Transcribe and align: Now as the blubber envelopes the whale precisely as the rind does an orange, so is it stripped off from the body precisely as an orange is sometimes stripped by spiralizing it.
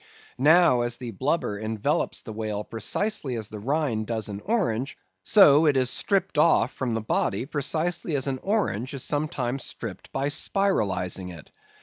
Now 0.39 0.81
as 0.81 0.97
the 0.97 1.11
blubber 1.11 1.59
envelopes 1.59 2.23
the 2.23 2.33
whale 2.33 2.63
precisely 2.63 3.35
as 3.35 3.49
the 3.49 3.59
rind 3.59 4.07
does 4.07 4.29
an 4.29 4.41
orange, 4.45 4.97
so 5.21 5.67
is 5.67 5.75
it 5.79 5.85
stripped 5.91 6.39
off 6.39 6.73
from 6.73 6.95
the 6.95 7.01
body 7.01 7.45
precisely 7.45 8.15
as 8.15 8.25
an 8.25 8.39
orange 8.41 8.95
is 8.95 9.03
sometimes 9.03 9.63
stripped 9.63 10.11
by 10.11 10.29
spiralizing 10.29 11.29
it. 11.29 11.51